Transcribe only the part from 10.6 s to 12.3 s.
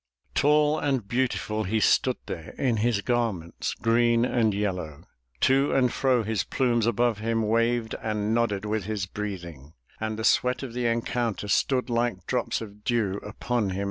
of the encounter Stood like